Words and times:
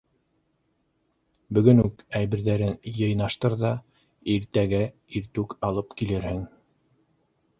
Бөгөн 1.57 1.81
үк 1.83 1.99
әйберҙәрен 2.19 2.73
йыйнаштыр 2.93 3.55
ҙа 3.61 3.71
иртәгә 4.37 4.81
иртүк 5.21 5.53
алып 5.69 5.97
килерһең. 6.03 6.41